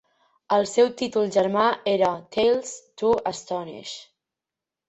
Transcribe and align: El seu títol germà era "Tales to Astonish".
El 0.55 0.63
seu 0.69 0.87
títol 1.01 1.29
germà 1.35 1.67
era 1.93 2.09
"Tales 2.37 2.75
to 3.03 3.15
Astonish". 3.33 3.97